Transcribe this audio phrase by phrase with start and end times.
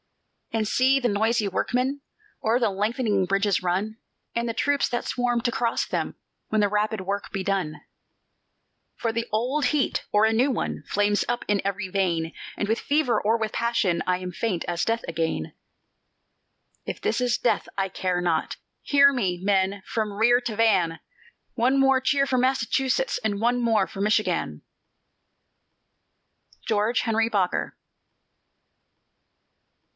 [0.53, 2.01] "And see the noisy workmen
[2.43, 3.97] O'er the lengthening bridges run,
[4.35, 6.15] And the troops that swarm to cross them
[6.49, 7.81] When the rapid work be done.
[8.97, 12.79] "For the old heat, or a new one, Flames up in every vein; And with
[12.81, 15.53] fever or with passion I am faint as death again.
[16.83, 18.57] "If this is death, I care not!
[18.81, 20.99] Hear me, men, from rear to van!
[21.53, 24.63] One more cheer for Massachusetts, And one more for Michigan!"
[26.67, 27.77] GEORGE HENRY BOKER.